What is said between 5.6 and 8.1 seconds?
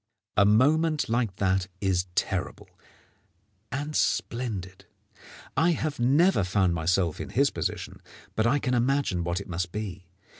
have never found myself in his position,